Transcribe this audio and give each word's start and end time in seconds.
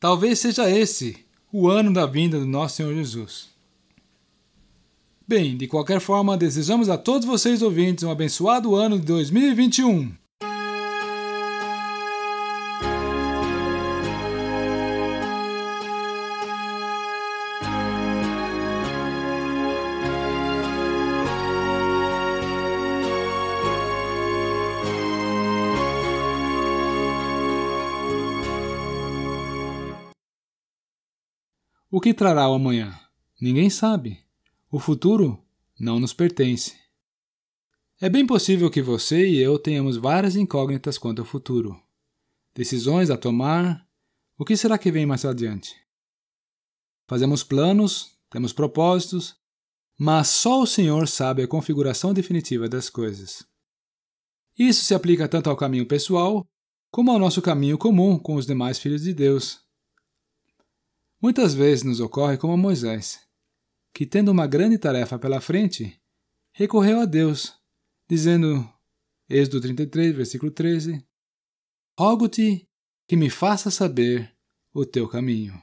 Talvez 0.00 0.38
seja 0.38 0.70
esse 0.70 1.26
o 1.52 1.68
ano 1.68 1.92
da 1.92 2.06
vinda 2.06 2.40
do 2.40 2.46
nosso 2.46 2.76
Senhor 2.76 2.94
Jesus. 2.94 3.50
Bem, 5.28 5.58
de 5.58 5.68
qualquer 5.68 6.00
forma, 6.00 6.38
desejamos 6.38 6.88
a 6.88 6.96
todos 6.96 7.26
vocês 7.26 7.60
ouvintes 7.60 8.02
um 8.02 8.10
abençoado 8.10 8.74
ano 8.74 8.98
de 8.98 9.04
2021. 9.04 10.10
O 31.92 32.00
que 32.00 32.14
trará 32.14 32.48
o 32.48 32.54
amanhã? 32.54 32.96
Ninguém 33.40 33.68
sabe. 33.68 34.20
O 34.70 34.78
futuro 34.78 35.42
não 35.76 35.98
nos 35.98 36.12
pertence. 36.12 36.78
É 38.00 38.08
bem 38.08 38.24
possível 38.24 38.70
que 38.70 38.80
você 38.80 39.28
e 39.28 39.38
eu 39.38 39.58
tenhamos 39.58 39.96
várias 39.96 40.36
incógnitas 40.36 40.96
quanto 40.96 41.18
ao 41.18 41.26
futuro. 41.26 41.76
Decisões 42.54 43.10
a 43.10 43.16
tomar. 43.16 43.84
O 44.38 44.44
que 44.44 44.56
será 44.56 44.78
que 44.78 44.92
vem 44.92 45.04
mais 45.04 45.24
adiante? 45.24 45.74
Fazemos 47.08 47.42
planos, 47.42 48.12
temos 48.30 48.52
propósitos, 48.52 49.34
mas 49.98 50.28
só 50.28 50.62
o 50.62 50.66
Senhor 50.68 51.08
sabe 51.08 51.42
a 51.42 51.48
configuração 51.48 52.14
definitiva 52.14 52.68
das 52.68 52.88
coisas. 52.88 53.44
Isso 54.56 54.84
se 54.84 54.94
aplica 54.94 55.26
tanto 55.26 55.50
ao 55.50 55.56
caminho 55.56 55.86
pessoal 55.86 56.46
como 56.88 57.10
ao 57.10 57.18
nosso 57.18 57.42
caminho 57.42 57.76
comum 57.76 58.16
com 58.16 58.36
os 58.36 58.46
demais 58.46 58.78
filhos 58.78 59.02
de 59.02 59.12
Deus. 59.12 59.68
Muitas 61.20 61.52
vezes 61.52 61.84
nos 61.84 62.00
ocorre 62.00 62.38
como 62.38 62.54
a 62.54 62.56
Moisés, 62.56 63.20
que, 63.92 64.06
tendo 64.06 64.30
uma 64.30 64.46
grande 64.46 64.78
tarefa 64.78 65.18
pela 65.18 65.40
frente, 65.40 66.00
recorreu 66.52 67.00
a 67.00 67.04
Deus, 67.04 67.54
dizendo, 68.08 68.66
Êxodo 69.28 69.60
33, 69.60 70.16
versículo 70.16 70.50
13: 70.50 71.04
Rogo-te 71.98 72.66
que 73.06 73.16
me 73.16 73.28
faça 73.28 73.70
saber 73.70 74.34
o 74.72 74.86
teu 74.86 75.06
caminho. 75.06 75.60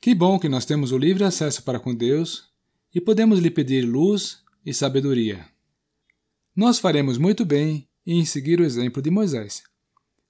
Que 0.00 0.14
bom 0.14 0.38
que 0.38 0.48
nós 0.48 0.64
temos 0.64 0.90
o 0.90 0.98
livre 0.98 1.22
acesso 1.22 1.62
para 1.62 1.78
com 1.78 1.94
Deus 1.94 2.50
e 2.92 3.00
podemos 3.00 3.38
lhe 3.38 3.50
pedir 3.50 3.82
luz 3.82 4.42
e 4.66 4.74
sabedoria. 4.74 5.48
Nós 6.54 6.80
faremos 6.80 7.16
muito 7.16 7.44
bem 7.44 7.88
em 8.04 8.24
seguir 8.24 8.60
o 8.60 8.64
exemplo 8.64 9.00
de 9.00 9.10
Moisés. 9.10 9.62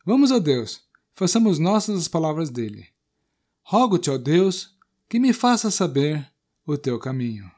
Vamos 0.04 0.30
a 0.30 0.38
Deus, 0.38 0.82
façamos 1.14 1.58
nossas 1.58 1.96
as 1.96 2.08
palavras 2.08 2.50
dele. 2.50 2.91
Rogo-te, 3.62 4.10
ó 4.10 4.18
Deus, 4.18 4.76
que 5.08 5.18
me 5.18 5.32
faça 5.32 5.70
saber 5.70 6.30
o 6.66 6.76
teu 6.76 6.98
caminho. 6.98 7.50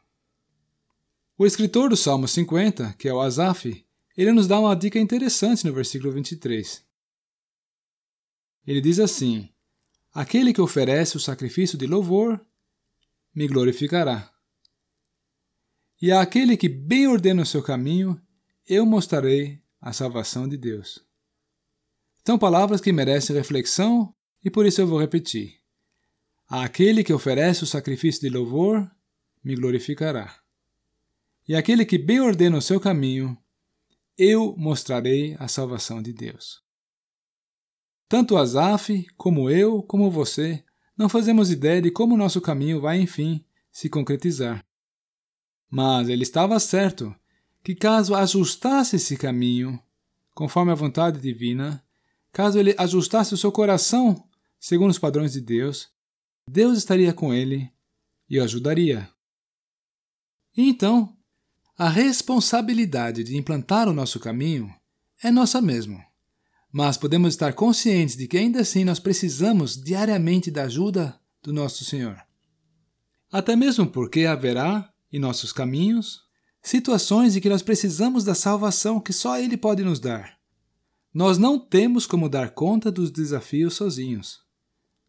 O 1.36 1.46
escritor 1.46 1.88
do 1.90 1.96
Salmo 1.96 2.28
50, 2.28 2.92
que 2.94 3.08
é 3.08 3.12
o 3.12 3.20
Asaf, 3.20 3.84
ele 4.16 4.32
nos 4.32 4.46
dá 4.46 4.60
uma 4.60 4.76
dica 4.76 4.98
interessante 4.98 5.66
no 5.66 5.72
versículo 5.72 6.12
23. 6.12 6.84
Ele 8.66 8.80
diz 8.80 9.00
assim: 9.00 9.48
Aquele 10.12 10.52
que 10.52 10.60
oferece 10.60 11.16
o 11.16 11.20
sacrifício 11.20 11.76
de 11.76 11.86
louvor 11.86 12.40
me 13.34 13.48
glorificará. 13.48 14.32
E 16.00 16.12
àquele 16.12 16.56
que 16.56 16.68
bem 16.68 17.08
ordena 17.08 17.42
o 17.42 17.46
seu 17.46 17.62
caminho, 17.62 18.20
eu 18.66 18.86
mostrarei 18.86 19.60
a 19.80 19.92
salvação 19.92 20.48
de 20.48 20.56
Deus. 20.56 21.04
São 22.26 22.38
palavras 22.38 22.80
que 22.80 22.92
merecem 22.92 23.34
reflexão 23.34 24.14
e 24.44 24.50
por 24.50 24.64
isso 24.66 24.80
eu 24.80 24.86
vou 24.86 25.00
repetir. 25.00 25.63
Aquele 26.48 27.02
que 27.02 27.12
oferece 27.12 27.64
o 27.64 27.66
sacrifício 27.66 28.20
de 28.20 28.28
louvor 28.28 28.90
me 29.42 29.54
glorificará. 29.56 30.38
E 31.48 31.54
aquele 31.54 31.84
que 31.84 31.98
bem 31.98 32.20
ordena 32.20 32.56
o 32.56 32.62
seu 32.62 32.78
caminho, 32.78 33.36
eu 34.16 34.54
mostrarei 34.56 35.36
a 35.38 35.48
salvação 35.48 36.02
de 36.02 36.12
Deus. 36.12 36.62
Tanto 38.08 38.36
Asaf, 38.36 39.06
como 39.16 39.50
eu, 39.50 39.82
como 39.82 40.10
você, 40.10 40.62
não 40.96 41.08
fazemos 41.08 41.50
ideia 41.50 41.82
de 41.82 41.90
como 41.90 42.16
nosso 42.16 42.40
caminho 42.40 42.80
vai, 42.80 43.00
enfim, 43.00 43.44
se 43.72 43.88
concretizar. 43.88 44.64
Mas 45.68 46.08
ele 46.08 46.22
estava 46.22 46.60
certo 46.60 47.14
que, 47.62 47.74
caso 47.74 48.14
ajustasse 48.14 48.96
esse 48.96 49.16
caminho, 49.16 49.82
conforme 50.34 50.70
a 50.70 50.76
vontade 50.76 51.20
divina, 51.20 51.84
caso 52.30 52.58
ele 52.58 52.74
ajustasse 52.78 53.34
o 53.34 53.36
seu 53.36 53.50
coração 53.50 54.28
segundo 54.60 54.90
os 54.90 54.98
padrões 54.98 55.32
de 55.32 55.40
Deus, 55.40 55.90
Deus 56.48 56.78
estaria 56.78 57.12
com 57.12 57.32
ele 57.32 57.70
e 58.28 58.38
o 58.38 58.44
ajudaria. 58.44 59.08
E 60.56 60.68
então, 60.68 61.16
a 61.76 61.88
responsabilidade 61.88 63.24
de 63.24 63.36
implantar 63.36 63.88
o 63.88 63.92
nosso 63.92 64.20
caminho 64.20 64.72
é 65.22 65.30
nossa 65.30 65.60
mesmo. 65.60 66.00
Mas 66.70 66.96
podemos 66.96 67.34
estar 67.34 67.52
conscientes 67.54 68.16
de 68.16 68.28
que 68.28 68.36
ainda 68.36 68.60
assim 68.60 68.84
nós 68.84 68.98
precisamos 68.98 69.76
diariamente 69.80 70.50
da 70.50 70.64
ajuda 70.64 71.18
do 71.42 71.52
nosso 71.52 71.84
Senhor. 71.84 72.16
Até 73.32 73.56
mesmo 73.56 73.86
porque 73.86 74.26
haverá, 74.26 74.92
em 75.12 75.18
nossos 75.18 75.52
caminhos, 75.52 76.20
situações 76.62 77.34
em 77.34 77.40
que 77.40 77.48
nós 77.48 77.62
precisamos 77.62 78.22
da 78.22 78.34
salvação 78.34 79.00
que 79.00 79.12
só 79.12 79.38
Ele 79.38 79.56
pode 79.56 79.82
nos 79.82 79.98
dar. 79.98 80.38
Nós 81.12 81.38
não 81.38 81.58
temos 81.58 82.06
como 82.06 82.28
dar 82.28 82.50
conta 82.50 82.90
dos 82.90 83.10
desafios 83.10 83.74
sozinhos. 83.74 84.43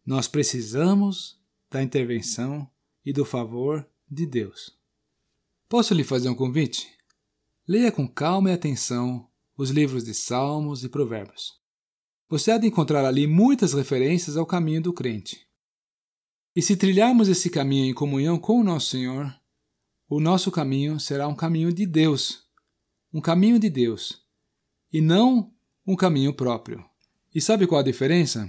Nós 0.06 0.28
precisamos 0.28 1.36
da 1.68 1.82
intervenção 1.82 2.70
e 3.04 3.12
do 3.12 3.24
favor 3.24 3.84
de 4.08 4.24
Deus. 4.24 4.78
Posso 5.68 5.92
lhe 5.92 6.04
fazer 6.04 6.28
um 6.28 6.34
convite? 6.34 6.88
Leia 7.66 7.90
com 7.90 8.06
calma 8.06 8.50
e 8.50 8.52
atenção 8.52 9.28
os 9.58 9.70
livros 9.70 10.04
de 10.04 10.14
Salmos 10.14 10.84
e 10.84 10.88
Provérbios. 10.88 11.54
Você 12.28 12.52
há 12.52 12.58
de 12.58 12.68
encontrar 12.68 13.04
ali 13.04 13.26
muitas 13.26 13.72
referências 13.72 14.36
ao 14.36 14.46
caminho 14.46 14.80
do 14.80 14.92
crente. 14.92 15.44
E 16.54 16.62
se 16.62 16.76
trilharmos 16.76 17.28
esse 17.28 17.50
caminho 17.50 17.86
em 17.86 17.94
comunhão 17.94 18.38
com 18.38 18.60
o 18.60 18.64
nosso 18.64 18.90
Senhor, 18.90 19.34
o 20.08 20.20
nosso 20.20 20.52
caminho 20.52 21.00
será 21.00 21.26
um 21.26 21.34
caminho 21.34 21.72
de 21.72 21.84
Deus, 21.84 22.44
um 23.12 23.20
caminho 23.20 23.58
de 23.58 23.68
Deus, 23.68 24.24
e 24.92 25.00
não 25.00 25.52
um 25.84 25.96
caminho 25.96 26.32
próprio. 26.32 26.84
E 27.34 27.40
sabe 27.40 27.66
qual 27.66 27.80
a 27.80 27.84
diferença? 27.84 28.48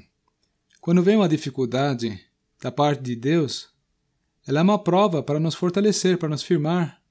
Quando 0.87 1.03
vem 1.03 1.17
uma 1.17 1.27
dificuldade 1.27 2.17
da 2.61 2.71
parte 2.71 3.03
de 3.03 3.13
Deus, 3.13 3.67
ela 4.47 4.59
é 4.59 4.63
uma 4.63 4.81
prova 4.81 5.21
para 5.21 5.37
nos 5.37 5.53
fortalecer, 5.53 6.17
para 6.17 6.29
nos 6.29 6.41
firmar, 6.41 7.03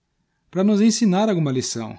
para 0.50 0.64
nos 0.64 0.80
ensinar 0.80 1.28
alguma 1.28 1.52
lição. 1.52 1.94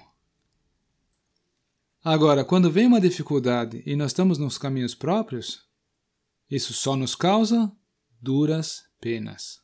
Agora, 2.02 2.44
quando 2.44 2.68
vem 2.68 2.88
uma 2.88 3.00
dificuldade 3.00 3.80
e 3.86 3.94
nós 3.94 4.10
estamos 4.10 4.38
nos 4.38 4.58
caminhos 4.58 4.92
próprios, 4.92 5.68
isso 6.50 6.72
só 6.72 6.96
nos 6.96 7.14
causa 7.14 7.70
duras 8.20 8.82
penas. 9.00 9.62